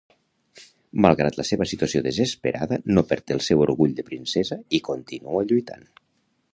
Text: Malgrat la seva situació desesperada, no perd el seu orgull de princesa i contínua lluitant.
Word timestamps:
Malgrat 1.05 1.37
la 1.39 1.45
seva 1.49 1.67
situació 1.73 2.01
desesperada, 2.09 2.81
no 2.97 3.05
perd 3.13 3.35
el 3.37 3.45
seu 3.51 3.63
orgull 3.67 3.95
de 4.01 4.07
princesa 4.11 4.61
i 4.79 4.85
contínua 4.93 5.49
lluitant. 5.53 5.91